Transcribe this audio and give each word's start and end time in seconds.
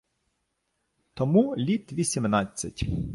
—Тому 1.13 1.55
літ 1.57 1.93
вісімнадцять. 1.93 2.85